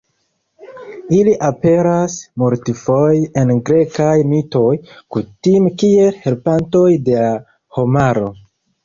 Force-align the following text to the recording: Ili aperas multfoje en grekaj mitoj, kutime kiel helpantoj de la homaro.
Ili 1.15 1.33
aperas 1.47 2.15
multfoje 2.43 3.27
en 3.41 3.51
grekaj 3.67 4.09
mitoj, 4.31 4.71
kutime 5.17 5.75
kiel 5.83 6.17
helpantoj 6.25 6.87
de 7.11 7.19
la 7.21 7.29
homaro. 7.79 8.33